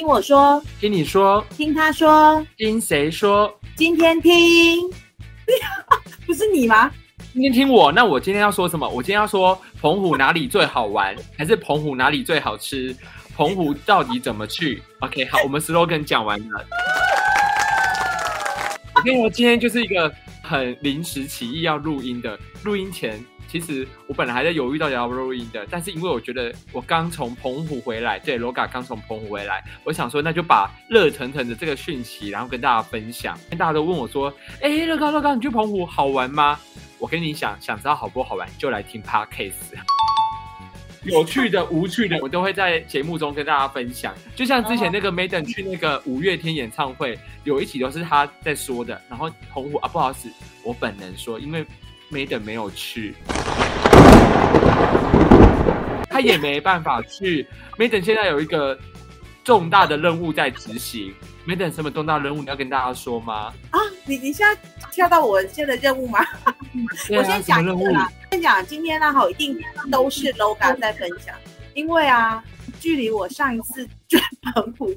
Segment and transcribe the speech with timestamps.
[0.00, 3.54] 听我说，听你说，听他说，听谁说？
[3.76, 4.32] 今天听，
[6.26, 6.90] 不是你吗？
[7.34, 8.88] 今天听我，那我今天要说什么？
[8.88, 12.96] 我今天要说澎湖哪里最好玩， 还是澎湖哪里最好吃？
[13.36, 16.64] 澎湖到底怎么去？OK，好，我们 slogan 讲完了。
[19.04, 20.10] 因为我今天就是一个
[20.42, 23.22] 很临时起意要录音的，录音前。
[23.50, 33.36] 其实我本来还在犹豫到底要不要录音的，但是因为我觉得我刚从澎湖回来，对，Loga 刚从澎湖回来，我想说那就把热腾腾的这个讯息，然后跟大家分享。
[33.58, 34.32] 大家都问我说
[34.62, 36.60] ：“哎，Loga，Loga，你去澎湖好玩吗？”
[37.00, 39.54] 我跟你讲，想知道好不好玩，就来听 Podcast。
[41.02, 44.14] 有趣的、无趣的，我都会在节目中跟大家分享。
[44.36, 49.02] 就像之前那个 Maden 去那个五月天演唱会，有一集都是他在说的。
[49.08, 50.30] 然后澎湖啊，不好意思，
[50.62, 51.66] 我本人说，因为。
[52.10, 53.14] Madam 没有去，
[56.08, 57.46] 他也没办法去。
[57.78, 58.76] Madam 现在有一个
[59.44, 61.14] 重大的任务在执行。
[61.46, 62.40] Madam 什么重大任务？
[62.40, 63.52] 你要跟大家说吗？
[63.70, 66.18] 啊，你你现在跳到我现在的任务吗？
[67.10, 68.10] 我先讲任务啦。
[68.32, 69.56] 先讲今天呢，好，一定
[69.90, 71.32] 都是 Loga 在分享，
[71.74, 72.42] 因为啊，
[72.80, 74.18] 距离我上一次去
[74.52, 74.92] 澎湖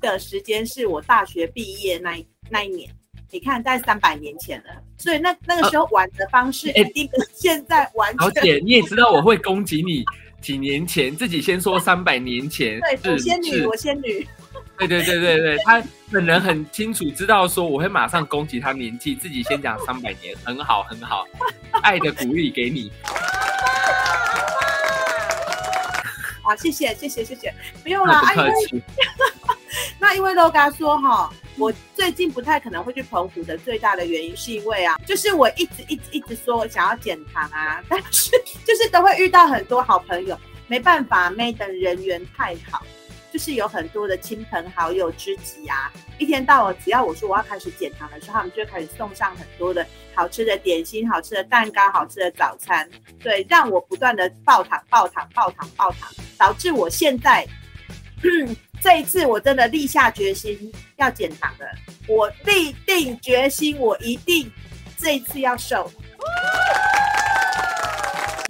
[0.00, 2.88] 的时间是我大学毕业那一那一年。
[3.34, 8.20] 你看，在三百年前了，所以那那个时候玩的方式一定跟现在完全。
[8.28, 10.04] 小姐，你也知道我会攻击你
[10.40, 12.78] 几年前，自己先说三百年前。
[13.02, 14.24] 对，我仙女，我仙女。
[14.78, 21.26] 对对对对对，他本人很清楚知道说我会马上攻击他年纪，自己先讲三百年，很好很好，
[21.82, 22.92] 爱的鼓励给你。
[26.40, 28.80] 好，谢谢谢谢谢谢，不用了，不客气。
[30.04, 31.32] 那因为 Loga 说哈。
[31.56, 38.32] 我最近不太可能会去澎湖的最大的原因，是因为啊，就是我一直一直一直说我想要减糖啊， 但是
[38.66, 42.84] 就是都会遇到很多好朋友，没办法，Madam 人缘太好，
[43.32, 52.90] 就是有很多的亲朋好友知己啊，一天到晚只要我说我要开始减糖的时候，他们就会开始送上很多的好吃的点心、好吃的蛋糕、好吃的早餐，
[53.22, 57.46] 对，让我不断的爆糖、爆糖、爆糖、爆糖，导致我现在。
[58.80, 61.66] 这一次我真的立下决心要减糖了，
[62.06, 64.50] 我立定决心，我一定
[64.98, 65.90] 这一次要瘦。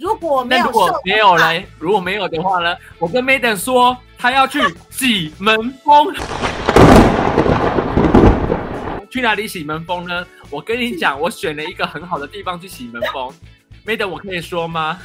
[0.01, 2.75] 如果没有瘦，如果没有嘞，如果没有的话呢？
[2.99, 4.59] 我跟 Madam 说，他要去
[4.89, 6.13] 洗门风。
[9.09, 10.27] 去哪里洗门风呢？
[10.49, 13.33] 我跟你讲，我选了一个很好的地方去洗门风。
[13.85, 14.99] Madam，我可以说吗？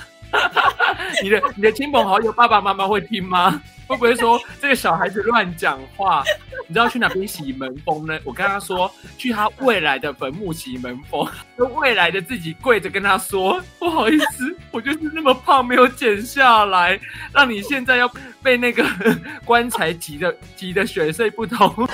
[1.22, 3.60] 你的你的亲朋好友爸爸妈妈会听吗？
[3.86, 6.22] 会不会说这个小孩子乱讲话？
[6.68, 8.16] 你知道去哪边洗门风呢？
[8.22, 8.88] 我跟他说
[9.18, 17.00] 去他未来的坟墓洗门风，跟未来的自己跪着跟他说不好意思，我就是那么胖没有减下来，
[17.34, 18.08] 让你现在要
[18.40, 18.86] 被那个
[19.44, 21.74] 棺材挤得挤得血色不通。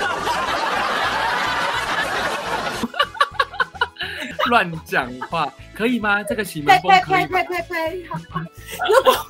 [4.49, 6.23] 乱讲话可以吗？
[6.23, 7.25] 这个洗门风可以。
[7.27, 8.01] 呸呸呸呸呸！
[8.89, 9.27] 如果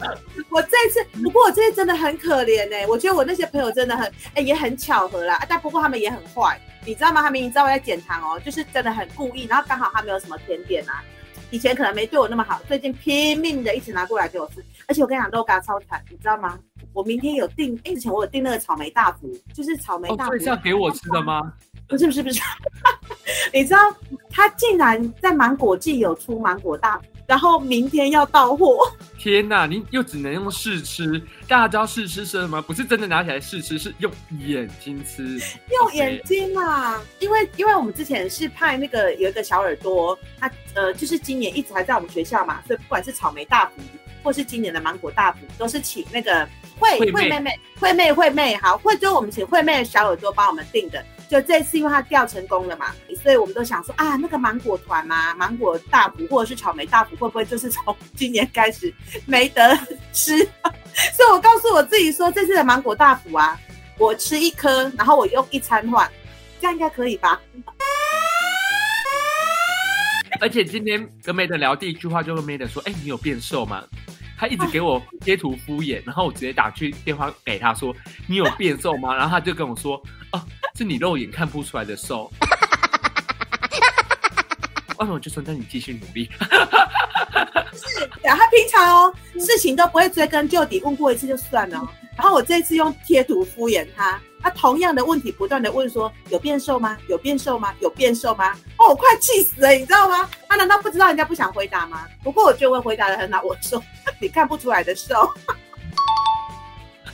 [0.50, 5.46] 我这次，不过我这次真的很可怜哎、欸，我觉得我那些朋友真的很哎、欸，也很巧合啦。
[5.50, 7.16] 但不过他们也很坏，你知道吗？
[7.22, 9.46] 他们明明知道我在减糖哦，就是真的很故意。
[9.46, 11.04] 然后刚好他没有什么甜点啊，
[11.52, 14.64] 以前可能没对我那么好，最近拼命的一直拿过来给我吃。
[14.88, 16.58] 而且我跟你讲，Loga 超惨，你知道吗？
[16.98, 20.34] 我明天有订，哎之前我有订那个草莓大福，就是草莓大福。
[20.34, 21.54] 哦、是要给我吃的吗？
[21.88, 22.42] 不是不是不是，
[23.54, 23.78] 你知道
[24.32, 28.92] 他竟然在芒果季有出芒果大，然后明天要到货。
[29.20, 32.64] 天哪，你又只能用试吃，大家知道试吃是什么吗？
[32.66, 35.40] 不是真的拿起来试吃，是用眼睛吃。
[35.70, 43.74] 用眼睛啊，因为因为我们之前是派那个有一个小耳朵，他呃就是今年一直还在我们学校嘛，所以不管是草莓大福
[44.24, 46.46] 或是今年的芒果大福，都是请那个
[46.80, 51.04] 惠惠妹妹惠妹惠妹好，惠就我们请惠妹的小耳朵帮我们订的。
[51.30, 58.94] 就这次，因为它钓成功了嘛，所以我们都想说啊，那个芒果团嘛，芒果大福或者是草莓大福，会不会就是从 今年开始
[59.26, 59.78] 没得
[60.14, 60.38] 吃？
[61.14, 63.60] 所以我告诉我自己说，这次的芒果大福啊，
[63.98, 66.10] 我吃一颗，然后我用一餐换，
[66.62, 67.42] 这样应该可以吧？
[70.40, 73.84] 而且今天跟 Madam 聊第一句话，就跟 Madam 说：“哎、欸，你有变瘦吗？”
[74.38, 77.94] 他一直给我贴图敷衍，然后我直接打去电话给他说
[78.28, 80.02] ：“你有变瘦吗？”然后他就跟我说
[80.32, 80.42] ：“哦，
[80.78, 82.32] 是你肉眼看不出来的瘦。”
[84.98, 86.30] 完了我就说：“那你继续努力。
[87.74, 91.90] ”是，他平常哦事情都不会追根究底，问过一次就算了。
[92.16, 96.98] 然后我这一次用贴图敷衍他，他同样的问题不断的问说：“有变瘦吗？
[97.08, 97.74] 有变瘦吗？
[97.80, 100.28] 有变瘦吗？”哦，我快气死了，你知道吗？
[100.50, 102.08] 他难道不知道人家不想回答吗？
[102.24, 103.82] 不过我觉得我回答的很好，我说
[104.20, 105.34] 你看不出来的瘦。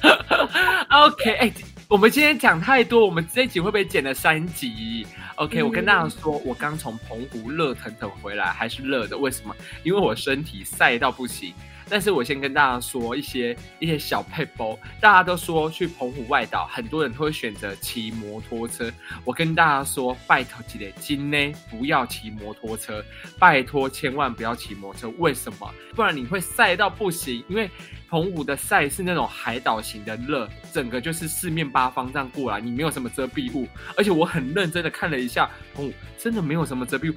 [0.90, 1.54] OK，哎、欸，
[1.88, 5.06] 我们今天讲太多，我们这一集会不会剪了三集
[5.36, 9.18] ？OK，、嗯、我跟大家说，我刚从澎湖热腾腾回来，还是热的。
[9.18, 9.56] 为什么？
[9.84, 11.54] 因为我身体晒到不行。
[11.94, 18.92] 但是我先跟大家说一些一些小撇步，大家都说去澎湖外岛，很多人都会选择骑摩托车。
[19.24, 23.06] 我跟大家说，拜托记得今天不要骑摩托车，
[23.38, 25.16] 拜托千万不要骑摩托车。
[25.20, 25.72] 为什么？
[25.94, 27.46] 不然你会晒到不行。
[27.48, 27.70] 因为
[28.10, 33.68] 澎湖的晒是那种海岛型的热，整个就是四面八方这样过来，你没有什么遮蔽物。
[33.96, 37.16] 而且我很认真的看了一下，澎湖真的没有什么遮蔽物。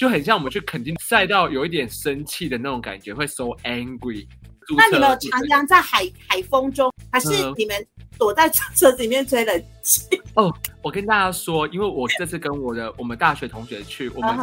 [0.00, 4.26] 就很像我们去肯定晒到有一点生气的那种感觉，会 so angry。
[4.74, 7.86] 那你们有徜徉在海海风中，还是你们
[8.18, 10.00] 躲在车子里面吹冷气？
[10.36, 10.50] 哦，
[10.80, 14.38] 我跟大家说，因为我这次跟我的我们大学同学去，我们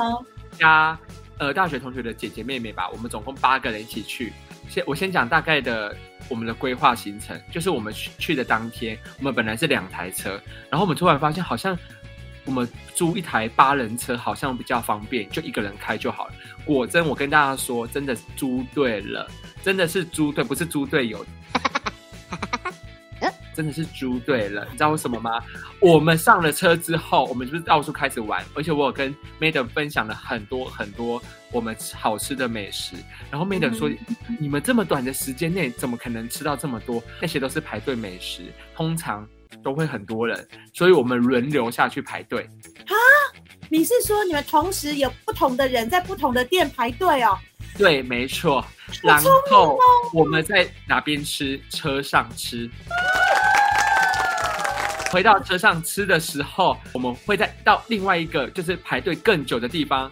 [0.59, 0.95] 家
[1.39, 4.31] 呃大学同学的姐姐妹妹吧，我们总共八个人一起去。
[4.69, 5.95] 先我先讲大概的
[6.29, 10.39] 我们的规划行程，就是我们去去的当天，我们本来是两台车，
[10.69, 11.75] 然后我们突然发现好像。
[12.47, 16.33] 我们租一台八人车好像比较方便，就一个人开就好了。
[16.65, 19.29] 果真，我跟大家说，真的租对了，
[19.61, 21.25] 真的是租对，不是租队友，
[23.53, 24.65] 真的是租对了。
[24.71, 25.43] 你知道为什么吗？
[25.81, 31.21] 我们上了车之后，我们就是到处开始玩，而且我有跟 Madam 分享了很多很多
[31.51, 32.95] 我们好吃的美食。
[33.29, 33.89] 然后 Madam 说
[34.39, 37.03] ：“你们这么短的时间内，怎么可能吃到这么多？
[37.19, 38.43] 那些都是排队美食，
[38.73, 39.27] 通常。”
[39.63, 42.43] 都会很多人，所以我们轮流下去排队。
[42.85, 42.93] 啊，
[43.69, 47.37] 你是说你们同时有不同的人在不同的店排队哦？
[47.77, 48.65] 对，没错。
[49.03, 49.77] 然后
[50.13, 51.59] 我们在哪边吃？
[51.69, 52.69] 车上吃。
[55.11, 60.11] 回到车上吃的时候，我们会再到另外一个就是排队更久的地方。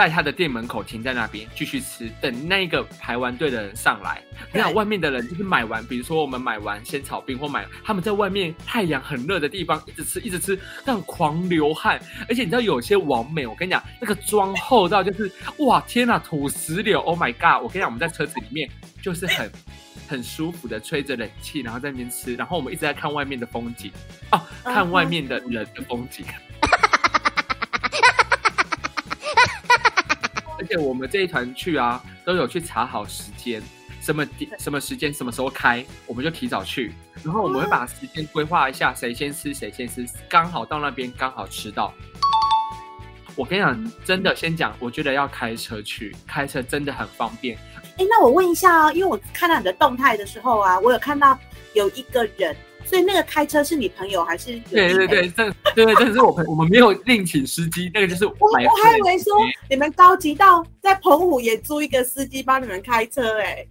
[0.00, 4.22] 在他的店门口停在那边继续吃，等那个排完队的人上来。
[4.50, 12.00] 你看外面的人就是买完，比如说我们买完仙草冰或买，他们在外面太阳很热的地方一直吃一直吃，那种狂流汗。
[12.26, 17.62] 而且你知道有些网美，我跟你讲，那个妆厚到就是哇天呐，土石榴！Oh my god！
[17.62, 18.70] 我跟你讲，我们在车子里面
[19.02, 19.52] 就是很
[20.08, 23.92] 很舒服的吹着冷气，然后在那边吃，然后我们一直在看外面的风景
[24.30, 26.24] 哦，看外面的人的风景。
[30.60, 33.62] 而且我们这一团去啊，都有去查好时间，
[34.02, 36.92] 什么点什么时间什么时候开，我们就提早去。
[37.24, 41.94] 然后我们会把时间规划一下，谁先吃谁先吃，刚好到那边刚好吃到。
[43.34, 47.56] 我跟你讲，真的先讲，我觉得要开车去，开车真的很方便。
[47.96, 51.38] 哎，那我问一下啊，因为我看到你的动态的时候啊，我有看到
[51.72, 52.54] 有一个人。
[52.82, 54.58] 所以那个开车是你朋友还是？
[54.70, 58.34] 对对对，这对对，这是我朋友，我们没有另请司机，那个就是我。
[58.40, 59.32] 我还以为说
[59.68, 63.66] 你们高级到在澎湖也租一个司机帮你们开车哎。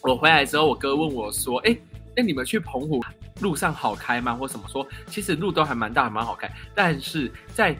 [0.00, 1.76] 我回来之后，我哥问我说：“哎，
[2.16, 3.00] 那你们去澎湖
[3.40, 4.34] 路上好开吗？
[4.34, 7.76] 或什么？”说其实路都还蛮大，还蛮好开，但是在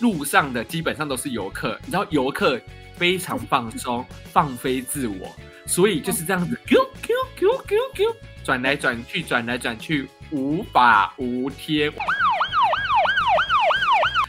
[0.00, 2.60] 路上的基本上都是游客，你知道游客
[2.96, 5.34] 非常放松，放飞自我，
[5.66, 8.16] 所以就是这样子，Q Q Q Q Q。
[8.44, 11.92] 转来转去，转来转去，无法无天，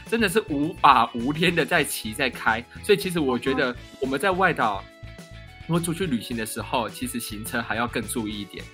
[0.08, 2.64] 真的是无法无天的在骑在开。
[2.82, 4.84] 所以其实我觉得我们在外岛，
[5.66, 8.64] 如果出去旅行的时候，其实行车还要更注意一点，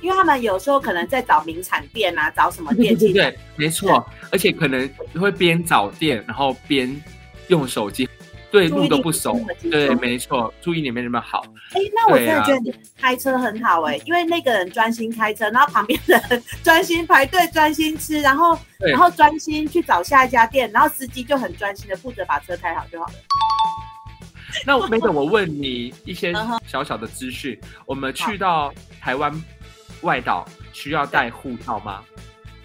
[0.00, 2.96] 因为他们有时候可能在找名产店啊，找什么店？
[2.96, 7.00] 对，对，没错，而且可能会边找店，然后边
[7.48, 8.08] 用手机。
[8.52, 11.42] 对路都不熟，对，没错，注意你没那么好。
[11.70, 23.14] 哎，那我真的觉得你开车很好哎，因为那个人专心开车，然后旁边的人 专心排队、专心吃，然后然后专心去找下一家店，然后司机就很专心的负责把车开好就好了。
[24.66, 26.34] 那我 Madam，我问你一些
[26.68, 29.32] 小小的资讯，我们去到台湾
[30.02, 32.02] 外岛需要带护照吗？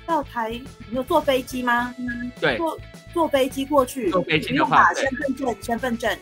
[0.07, 0.51] 到台
[0.89, 1.93] 你有坐飞机吗？
[2.39, 2.57] 对。
[2.57, 2.79] 坐
[3.13, 6.17] 坐飞机过去，坐飞机的话，身份证，身份证。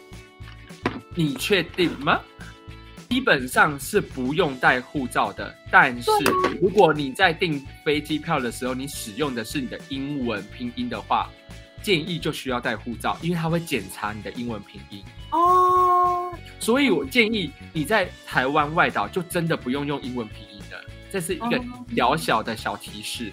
[1.13, 2.19] 你确定吗？
[3.07, 6.11] 基本上是不用带护照的，但是
[6.59, 11.29] 如果你在订飞机票的时候，你使用的是你的英文拼音的话，
[11.81, 15.03] 建议就需要带护照，因为他会检查你的英文拼音。
[15.31, 16.33] 哦。
[16.59, 21.61] 所以我建议你在台湾外岛就真的不用用英文拼音的，这是一个
[21.95, 23.31] 小小的小提示。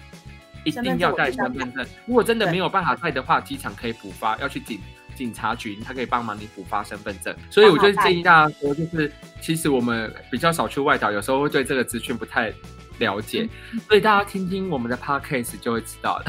[0.63, 1.85] 一定要带身份证。
[2.05, 4.79] 如果真的没有办法带的话，机场可以补发，要去警
[5.15, 7.35] 警察局，他可以帮忙你补发身份证。
[7.49, 12.53] 所以我就建议大家说，就是其实我们比较少去外岛，有时候会对这个资讯不太
[12.99, 13.47] 了解，
[13.87, 16.25] 所以大家听听我们的 podcast 就会知道了。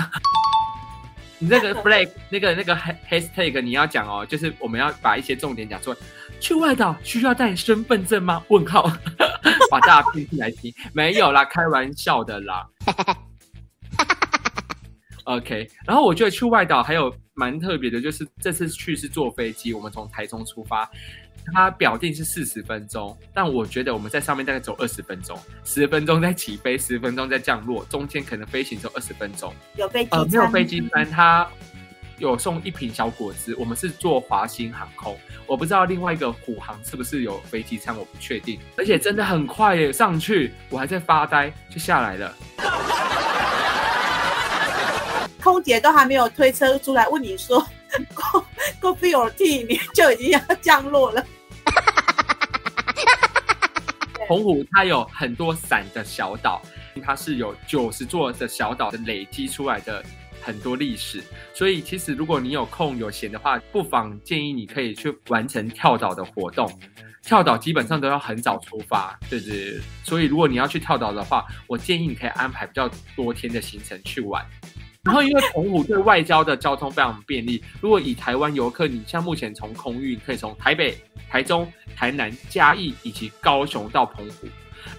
[1.38, 2.74] 你那个 flag 那个那个
[3.08, 5.96] hashtag 你要讲哦，就是我们要把一些重点讲出来。
[6.40, 8.42] 去外岛需要带身份证吗？
[8.48, 8.90] 问号。
[9.70, 12.66] 把大家骗进来听，没有啦，开玩笑的啦。
[15.24, 20.88] OK，然后我觉得去外岛还有蛮特别的，就是这次去是坐飞机，我们从台中出发，
[21.52, 29.52] 它表定是四十分钟，但我觉得我们在上面大概走二十分钟，十分钟再起飞，十分钟再降落，中间可能飞行走二十分钟。
[29.76, 31.48] 有飞机呃，没有飞机餐，它
[32.18, 33.56] 有送一瓶小果汁。
[33.56, 38.60] 我们是坐华兴航空，我不知道另外一个虎航是不是有飞机餐，我不确定。
[38.76, 42.34] 而且真的很快耶，上去我还在发呆就下来了。
[45.44, 47.60] 空姐都还没有推车出来问你说
[48.80, 51.22] “Coffee or tea”，你就已经要降落了。
[54.26, 56.62] 澎湖它有很多散的小岛，
[57.04, 60.02] 它是有九十座的小岛的累积出来的
[60.40, 61.22] 很多历史，
[61.52, 66.72] 所以其实如果你有空有闲的话，不妨建议你可以去完成跳岛的活动。
[67.22, 74.42] 跳岛基本上都要很早出发，对对，所以如果你要去跳岛的话，我建议你可以安排比较多天的行程去玩。
[75.04, 77.62] 然后，因为澎湖对外交的交通非常便利。
[77.80, 80.96] 如果以台湾游客，你像目前从空运可以从台北、
[81.28, 84.48] 台中、台南、嘉义以及高雄到澎湖，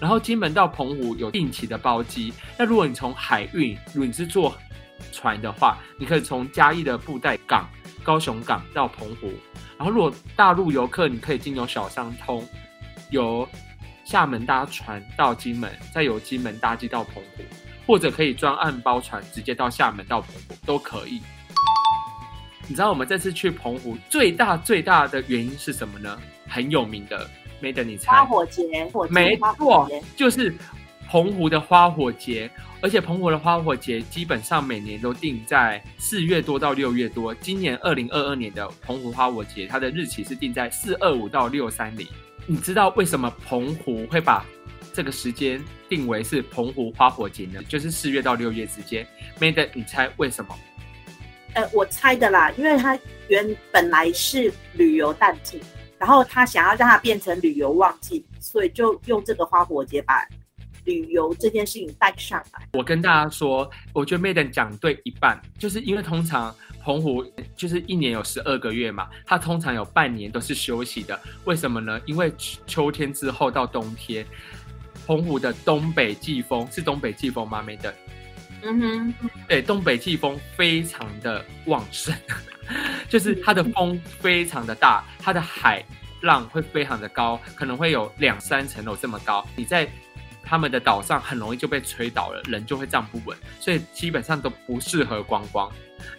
[0.00, 2.32] 然后金门到澎湖有定期的包机。
[2.56, 4.56] 那如果你从海运，如果你是坐
[5.10, 7.68] 船的话，你可以从嘉义的布袋港、
[8.04, 9.32] 高雄港到澎湖。
[9.76, 12.46] 然后如果大陆游客，你可以经由小商通，
[13.10, 13.46] 由
[14.04, 17.42] 厦门搭船到金门，再由金门搭机到澎湖。
[17.86, 21.20] 或者可以装暗包船，直接到厦门到澎湖都可以。
[22.68, 26.18] 你知道我们这次去澎湖最大最大的原因是什么呢？
[26.48, 28.12] 很有名的，没等你猜。
[28.12, 28.62] 花火节，
[28.92, 30.52] 火节没错，就是
[31.08, 32.50] 澎湖的花火节。
[32.82, 37.34] 而且澎湖的花火节基本上每年都定在四月多到六月多。
[37.36, 42.06] 今年二零二二年的澎湖花火节，它的日期是定在四二五到六三零。
[42.46, 44.44] 你知道为什么澎湖会把
[44.96, 49.06] 这个时间定为是澎湖花火节呢，就是四月到六月之间。
[49.38, 50.58] Madam，你猜为什么？
[51.52, 52.98] 呃，我猜的啦，因为它
[53.28, 55.60] 原本来是旅游淡季，
[55.98, 60.26] 然后他想要让它变成旅游旺季，所以就用这个花火节把
[60.86, 62.66] 旅游这件事情带上来。
[62.72, 67.22] 我跟大家说，我觉得 Maden 讲对一半，就是因为通常澎湖
[67.54, 71.20] 就是一年有十二个月嘛，它通常有半年都是休息的。
[71.44, 72.00] 为什么呢？
[72.06, 72.32] 因为
[72.66, 74.24] 秋天之后到冬天。
[75.06, 77.62] 澎湖的东北季风是东北季风吗？
[77.62, 77.94] 没的，
[78.62, 79.14] 嗯哼，
[79.46, 82.12] 对，东北季风非常的旺盛，
[83.08, 85.84] 就是它的风非常的大，它的海
[86.22, 89.46] 浪会非常的高，可能会有两三层楼这么高。
[89.54, 89.88] 你在
[90.42, 95.70] 他们的岛上很容易就被吹倒了，人就会站不稳，所以基本上都不适合观光。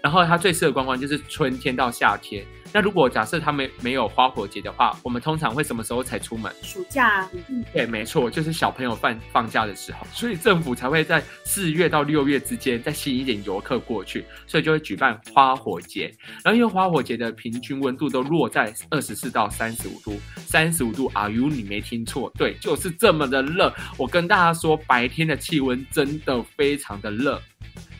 [0.02, 2.46] 然后它最适合观光就是春天到夏天。
[2.74, 6.52] 那如果假设他们没有花火节的话，我们通常会什么时候才出门？
[6.62, 7.28] 暑假。
[7.74, 16.14] 对，没错，就是小朋友放放假的时候，所以政府才会在四月到六月之间再吸引一点游客过去，所以就会举办花火节。
[16.44, 23.74] 然后因为花火节的平均温度都落在二十四到三十五度，三十五度，Are you？，你没听错，对，就是这么的热。
[23.98, 27.42] 我跟大家说，白天的气温真的非常的热，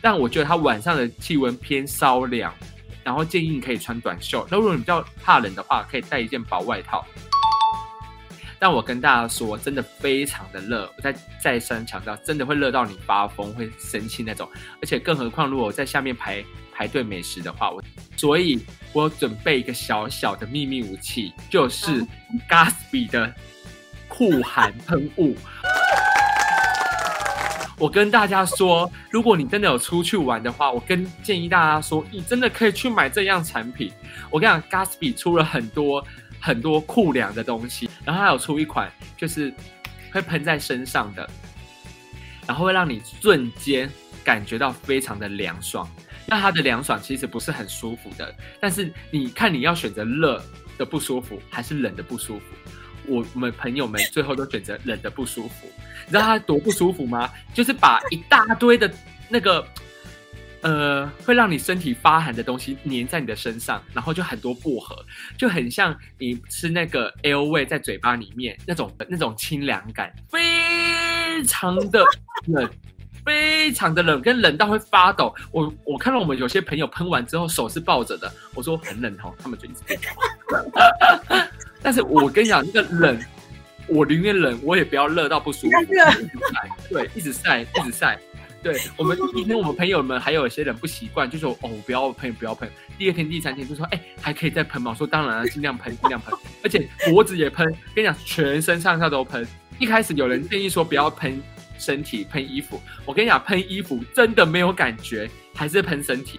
[0.00, 2.52] 但我觉得它晚上的气温偏稍凉。
[3.08, 7.02] 然后建议你可以穿短袖，那如果你比较怕冷的话，可以带一件薄外套。
[8.58, 14.46] 但我跟大家说，真的非常的热，我再再三强调，真的会热到你发疯，会生气那种。
[14.82, 17.82] 而且更何况，如果我在下面排排队美食的话，我
[18.14, 18.62] 所以，
[18.92, 22.04] 我有准备一个小小的秘密武器，就是
[22.46, 23.32] Gatsby 的
[24.06, 25.34] 酷寒喷雾。
[27.78, 33.92] 我跟大家说，如果你真的有出去玩的话，我跟建议大家说，你真的可以去买这样产品。
[34.30, 36.04] 我跟你讲，Gatsby 出了很多
[36.40, 39.54] 很多酷凉的东西，然后还有出一款就是
[40.12, 41.30] 会喷在身上的，
[42.48, 43.88] 然后会让你瞬间
[44.24, 45.88] 感觉到非常的凉爽。
[46.26, 50.42] 那它的凉爽其实不是很舒服的，但是你看你要选择热
[50.76, 52.44] 的不舒服，还是冷的不舒服？
[53.08, 55.66] 我们朋友们最后都选择冷的不舒服。
[56.06, 57.30] 你知道它多不舒服吗？
[57.52, 58.90] 就是把一大堆的
[59.28, 59.66] 那个，
[60.62, 64.96] 呃，会让你身体发寒的东西粘在你的身上，然后就很多薄荷，
[65.36, 72.02] 就很像你吃那个 Airway 在嘴巴里面那种那种清凉感，非常的
[72.48, 72.70] 冷，
[73.24, 75.34] 非常的冷，跟冷到会发抖。
[75.50, 79.82] 我我看到我们有些朋友喷完之后手是抱着的，我说很冷哦，他们就一直。
[81.82, 83.18] 但是我跟你讲，那个冷。
[83.88, 85.70] 我宁愿冷，我也不要热到不舒服。
[86.90, 88.18] 对，一直晒，一直晒。
[88.62, 99.46] 对，我们第一天，我们朋友们还有一些人不习惯，就说：“哦，不要喷，不要喷。”第二天、第三天就说：“哎，还可以再喷吗？”我说：“当然了， 尽量喷，尽量喷。”而且脖子也喷，跟你讲，全身上下都喷。
[99.78, 101.40] 一开始有人建议说不要喷
[101.78, 102.78] 身体，喷衣服。
[103.06, 106.38] 我跟你讲，喷衣服真的没有感觉，还是喷身体。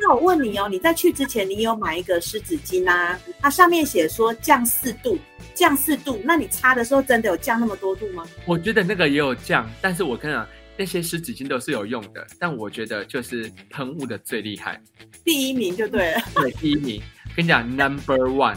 [0.00, 3.18] 那我问你哦，你在去之前，你有买一个湿纸巾啊？
[3.40, 5.18] 它上面写说降四度，
[5.54, 6.20] 降四度。
[6.24, 8.26] 那你擦的时候真的有降那么多度吗？
[8.46, 10.46] 我觉得那个也有降，但是我跟你讲，
[10.76, 12.26] 那些湿纸巾都是有用的。
[12.38, 14.80] 但我觉得就是喷雾的最厉害，
[15.24, 16.22] 第一名就对了。
[16.34, 17.02] 对，第一名。
[17.36, 18.56] 跟你讲，Number One，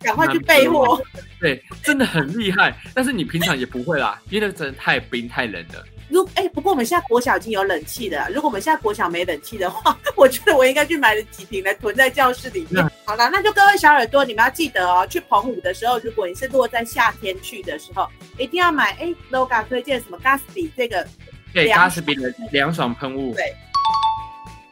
[0.00, 1.00] 赶快去备货。
[1.38, 2.74] 对，真的很厉害。
[2.94, 5.84] 但是你平常也不会啦，因为那真的太冰太冷了。
[6.08, 8.26] 如哎、过我们现在国小已经有冷气的。
[8.30, 12.82] 如果我们现在国小没冷气的话，我觉得我应该去买了几瓶来囤在教室里面。
[13.04, 21.06] 好了，那就各位小耳朵，你们要记得哦，去澎湖的时候，如果你是落在夏天去的时候，一定要买哎、欸、，Loga 推荐什么 Gatsby 这个
[21.52, 23.34] 对 Gatsby 的凉爽喷雾。
[23.34, 23.52] 对，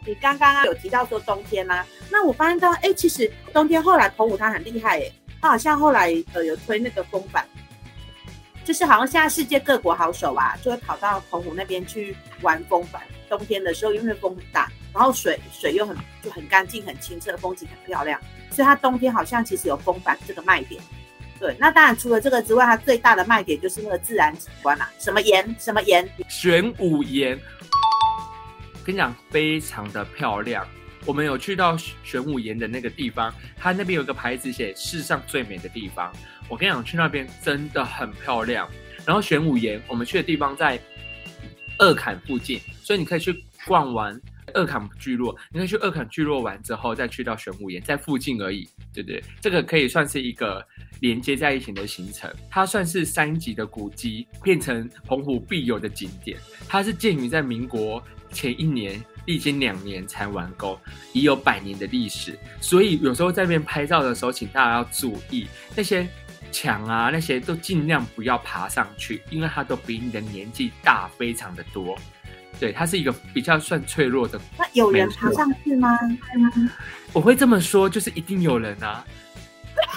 [0.07, 1.87] 你刚刚啊有提到说冬天吗、啊？
[2.11, 7.45] 那我发现到哎、欸，其实冬天后来澎湖它很厉害哎，它好像后来呃有推那个风板。
[8.65, 13.01] 就是好像现在世界各国好手啊，就会跑到澎湖那边去玩风帆。
[13.29, 20.83] 冬天的时候，因为风很大，然后水水又很就很干净、很清澈，风景很漂亮，所以它冬天好像其实有风帆这个卖点。
[21.39, 27.39] 对，那当然除了这个之外，它最大的卖点就是那个自然景观啦、啊，什么岩什么岩，玄武岩。
[28.85, 30.67] 跟你讲，非常的漂亮。
[31.07, 36.13] 我们有去到玄武岩的那个地方，它那边有个牌子写“世上最美的地方”。
[36.49, 38.69] 我跟你讲，去那边真的很漂亮。
[39.07, 40.79] 然后玄武岩，我们去的地方在
[41.79, 44.21] 二坎附近，所以你可以去逛完
[44.53, 45.35] 二坎聚落。
[45.51, 49.23] 你可以去二坎聚落完之后，再去到玄武岩，在附近而已，对不对？
[49.41, 50.65] 这个可以算是一个
[51.01, 52.31] 连接在一起的行程。
[52.51, 56.39] 它算是三级的古迹，变成澎湖必游的景点。
[56.69, 58.03] 它是建于在民国
[58.33, 59.03] 前一年。
[59.27, 60.79] 历经两年才完工，
[61.13, 66.07] 已有百年的历史，所以有时候在那边拍照的时候，请大家要注意那些
[66.51, 71.97] 墙啊，那些都尽量不要爬上去，因为它都比你的年纪大非常的多。
[72.59, 74.39] 对，它是一个比较算脆弱的。
[74.59, 75.99] 那有人爬上去吗？
[77.13, 79.03] 我会这么说，就是一定有人啊，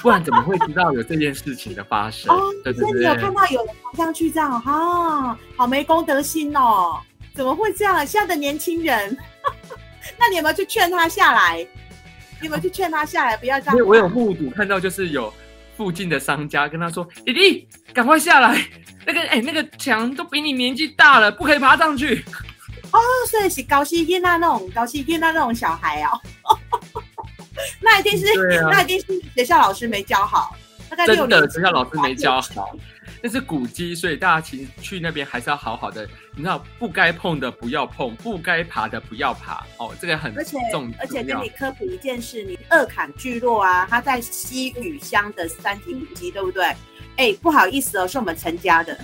[0.01, 2.33] 不然怎么会知道有这件事情的发生？
[2.33, 7.01] 哦，对对对，所以你有看到有人爬上去这样，哈、哦，好没公德心哦。
[7.35, 8.05] 怎么会这样？
[8.05, 9.17] 现在的年轻人，
[10.17, 11.65] 那你有没有去劝他下来？
[12.39, 13.87] 你有没有去劝他下来，不要这样？
[13.87, 15.33] 我有目睹看到，就是有
[15.77, 18.63] 附近的商家跟他说：“弟弟，赶快下来！
[19.05, 22.23] 那个，哎、欸，那个墙都比你年纪大了，不可以爬上去。
[22.91, 26.19] ”哦，所以是高希音那种高希燕那那种小孩哦。
[27.81, 28.25] 那一定是，
[28.59, 30.55] 啊、那一定是学校老师没教好。
[30.89, 32.75] 大概真的，学校老师没教好。
[33.25, 36.05] 那是古迹，所以大家其实去那边还是要好好的。
[36.35, 39.65] 你知道，不该碰的不要碰，不该爬的不要爬。
[39.77, 40.35] 哦，这个很
[40.69, 40.97] 重要。
[40.99, 46.65] 而且跟你科普一件事，你二坎聚落啊，它在西屿乡的三级古迹，对不对？
[47.15, 48.99] 哎，不好意思哦，是我们陈家的，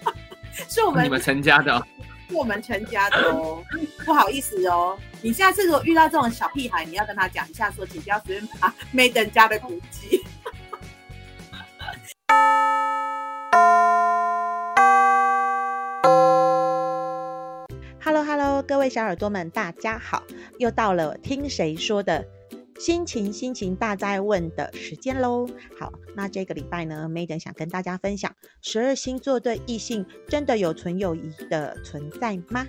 [0.66, 1.86] 是我们、哦、你们陈家的，
[2.30, 3.62] 是我们陈家的哦。
[4.02, 10.24] 不好意思哦，你下次如果遇到这种小屁孩，你要跟他讲一下，说请不要随便爬 Madam 家的古迹。
[18.00, 20.22] Hello Hello，各位小耳朵们，大家好！
[20.58, 22.24] 又到了听谁说的
[22.78, 25.46] 心情心情大灾问的时间喽。
[25.78, 32.66] 好，那这个礼拜呢，Maiden 想跟大家分享十二星座对异性真的有纯友谊的存在吗？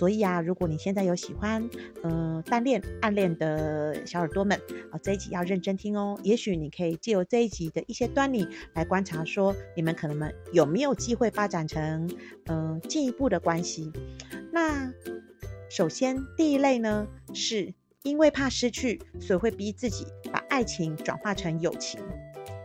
[0.00, 1.68] 所以啊，如果你现在有喜欢，
[2.02, 4.58] 呃，单恋、暗恋的小耳朵们，
[4.90, 6.18] 啊，这一集要认真听哦。
[6.22, 12.08] 也许你可以借由这一集的一些端倪来观察，说你们可能们有没有机会发展成，
[12.46, 13.92] 嗯、呃，进一步的关系。
[14.50, 14.90] 那
[15.68, 22.00] 首先第一类呢，是因为怕失去，所以会逼自己把爱情转化成友情。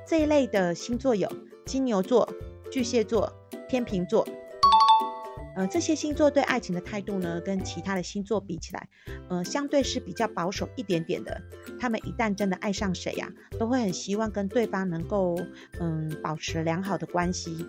[0.07, 1.29] 这一类的星座有
[1.65, 2.29] 金牛座、
[2.71, 3.29] 巨蟹座、
[3.67, 4.25] 天秤座。
[5.55, 8.89] 呃，这些星座对爱情的态度呢，跟其他的星座比起来，
[9.29, 11.41] 呃，相对是比较保守一点点的。
[11.79, 15.35] 他们一旦真的爱上谁呀，都会很希望跟对方能够，
[15.79, 17.65] 嗯，保持良好的关系。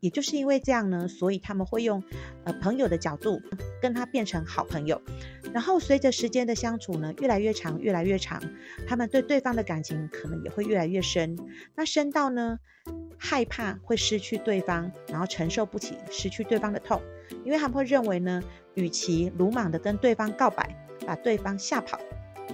[0.00, 2.02] 也就是因为这样呢，所以他们会用，
[2.44, 3.40] 呃，朋友的角度
[3.80, 5.00] 跟他变成好朋友。
[5.54, 8.42] 然后随着时间的相处呢，越来越长，越来越长，
[8.86, 11.38] 他们对对方的感情可能也会越来越深。
[11.74, 12.58] 那深到呢，
[13.26, 17.00] 害怕会失去对方，然后承受不起失去对方的痛，
[17.42, 18.42] 因为他们会认为呢，
[18.74, 21.98] 与其鲁莽的跟对方告白，把对方吓跑，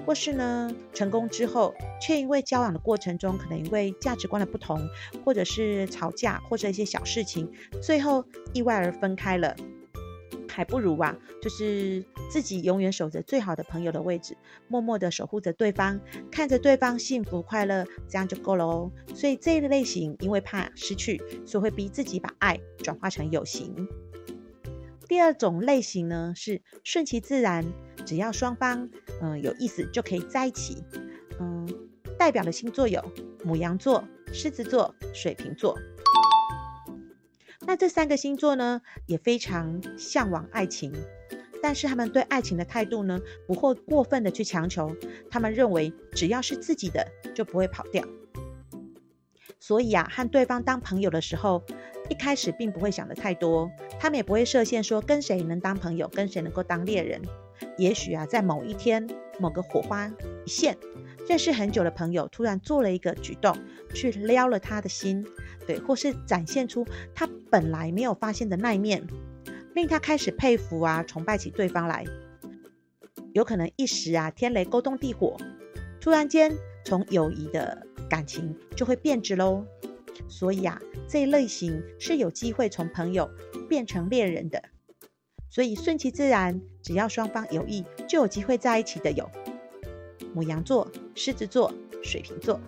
[0.06, 4.80] 或是呢，成功之后却因为交往的过程中，可能因为价值观的不同，
[5.24, 7.50] 或者是吵架，或者一些小事情，
[7.83, 9.56] 最后意外而分开了，
[10.50, 14.36] 还不如啊，就是自己永远守着最好的朋友的位置，
[14.68, 18.90] 默默的守护着对方，看着对方幸福快乐，这样就够了哦。
[19.14, 23.88] 所以这一类型，因为怕失去，所以会逼自己把爱转化成有形。
[25.08, 27.64] 第二种类型呢，是顺其自然，
[28.04, 28.88] 只要双方
[29.20, 30.82] 嗯、有意思就可以在一起。
[31.40, 31.66] 嗯，
[32.18, 33.02] 代表的星座有
[33.44, 35.78] 牡羊座、狮子座、水瓶座。
[37.70, 40.92] 那这三个星座呢，也非常向往爱情，
[41.62, 44.92] 但是他们对爱情的态度呢，不会过分的去强求。
[45.30, 48.04] 他们认为只要是自己的，就不会跑掉。
[49.61, 51.62] 所以啊，和对方当朋友的时候，
[52.09, 57.22] 一开始并不会想得太多，他们也不会设限说跟谁能当朋友，跟谁能够当恋人。
[57.78, 60.09] 也许啊，在某一天，某个火花
[60.44, 60.76] 一现，
[61.28, 63.56] 认识很久的朋友突然做了一个举动，
[63.94, 65.24] 去撩了他的心。
[65.66, 69.06] 对，或是展现出他本来没有发现的那一面，
[69.74, 72.04] 令他开始佩服啊、崇拜起对方来。
[73.33, 75.37] 有可能一时啊，天雷勾动地火，
[76.00, 76.52] 突然间
[76.85, 79.64] 从友谊的感情就会变质喽。
[80.28, 83.30] 所以啊，这一类型是有机会从朋友
[83.68, 84.62] 变成恋人的。
[85.48, 89.30] 所以顺其自然，只要双方有意，就有机会在一起的有
[90.34, 92.60] 母羊座、狮子座、水瓶座。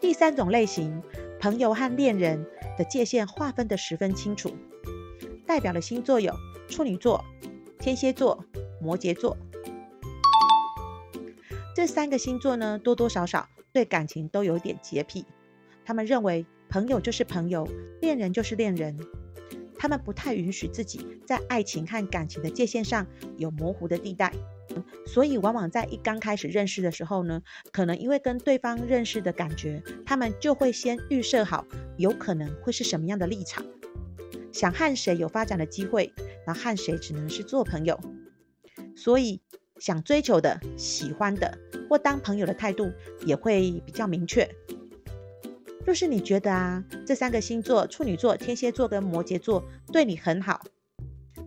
[0.00, 1.02] 第三种类型，
[1.40, 4.56] 朋友和恋人的界限划分得十分清楚，
[5.46, 6.34] 代表的星座有
[6.68, 7.24] 处女座、
[7.78, 8.44] 天蝎座、
[8.80, 9.36] 摩羯座。
[11.74, 15.24] 这三个星座呢，多多少少对感情都有点洁癖。
[15.84, 17.68] 他们认为朋友就是朋友，
[18.00, 18.98] 恋人就是恋人。
[19.78, 24.32] 他们不太允许自己在爱情和感情的界限上有模糊的地带。
[25.06, 31.64] 所以，往往在一刚开始认识的时候呢，可能因为跟对方认识的感觉，他们就会先预设好
[31.96, 33.64] 有可能会是什么样的立场，
[34.52, 36.12] 想和谁有发展的机会，
[36.46, 37.98] 那和谁只能是做朋友。
[38.94, 39.40] 所以，
[39.78, 41.56] 想追求的、喜欢的
[41.88, 42.92] 或当朋友的态度
[43.24, 44.48] 也会比较明确。
[45.88, 50.60] 若是你觉得啊，这三个星座——处女座、天蝎座跟摩羯座——对你很好。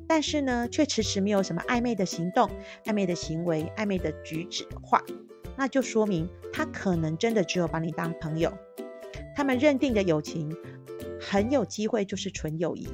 [0.08, 2.50] 但是呢，却迟迟没有什么暧昧的行动、
[2.86, 5.04] 暧昧的行为、暧昧的举止的话，
[5.56, 8.52] 那就说明他可能真的只有把你当朋友。
[9.36, 10.58] 他们认定的友情
[11.20, 12.88] 很有机会就是纯友谊，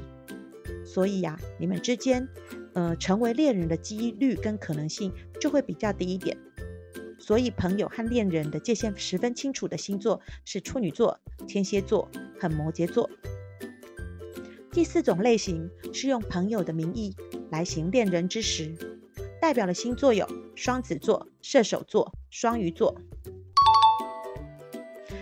[0.84, 2.28] 所以呀，你们之间
[2.74, 6.38] 呃成为恋人的几率跟可能性就会比较低一点。
[7.28, 12.10] 所以，朋友和恋人的界限十分清楚的星座是处女座、天蝎座
[12.40, 13.10] 和摩羯座。
[14.72, 17.14] 第四种类型是用朋友的名义
[17.52, 18.74] 来行恋人之实，
[19.42, 22.96] 代表的星座有双子座、射手座、双鱼座。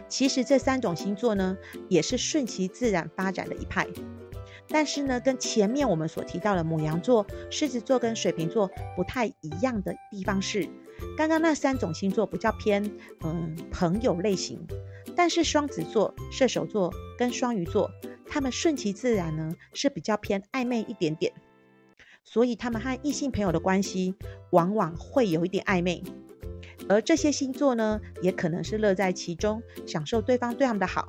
[0.08, 1.58] 其实这三种星座呢，
[1.90, 3.88] 也是顺其自然发展的一派。
[4.68, 10.70] 但是呢，跟前面我们所提到的牡羊座、狮子座跟水瓶座不太一样的地方是，
[11.18, 12.84] 刚刚那三种星座比较偏
[13.22, 14.66] 嗯朋友类型，
[15.16, 17.92] 但是双子座、射手座跟双鱼座。
[18.28, 21.32] 他们顺其自然呢，是比较偏暧昧一点点，
[22.24, 24.16] 所以他们和异性朋友的关系
[24.50, 26.04] 往往会有一点暧昧，
[26.90, 31.08] 而这些星座呢，也可能是乐在其中，享受对方对他们的好。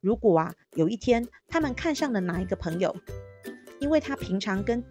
[0.00, 2.96] 如果啊，有一天他们看上了哪一个朋友，
[3.78, 4.82] 因为他平常跟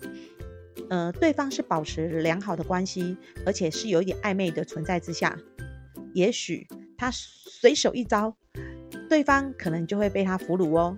[0.89, 5.37] 呃对方是保持良好的关系，而且是有一点暧昧的存在之下，
[6.13, 8.35] 也许他随手一招。
[9.09, 10.97] 对方可能就会被他俘虏哦，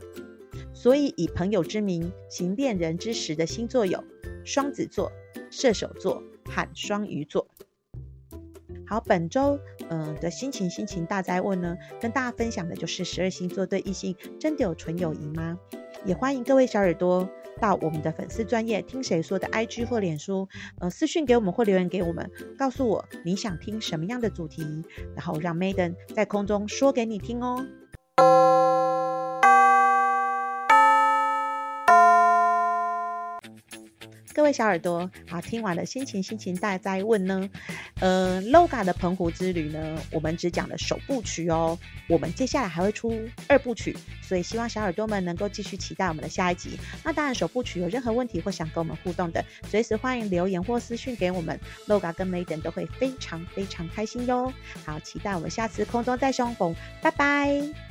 [0.73, 4.03] 所以以朋友之名行恋人之实的星座有
[4.43, 5.11] 双子座、
[5.51, 7.47] 射手座和双鱼座。
[8.87, 15.59] 好，本周嗯、的心情心情大灾问呢，跟大家分享的就是十二星座对异性真的有纯友谊吗？
[16.05, 20.47] 也欢迎各位小耳朵到我们的粉丝专业听谁说的 IG 或脸书，
[20.79, 24.63] 呃私讯给我们或留言给我们，告诉我你想听什么样的主题，
[25.15, 27.65] 然后让 Maiden 在空中说给你听哦。
[34.33, 37.49] 各位小耳朵，好，听完了心情心情大哉问呢，
[37.99, 46.79] 呃，Loga 的澎湖之旅呢，我们只讲了首部曲哦，我们接下来还会出二部曲，所以希望小耳朵们能够继续期待我们的下一集。
[47.03, 54.53] 那当然，首部曲有任何问题或想跟我们互动的，随时欢迎留言或私讯给我们，Loga 跟 Madam 都会非常非常开心哟。
[54.85, 57.88] 好，期待我们下次空中再相逢，拜拜。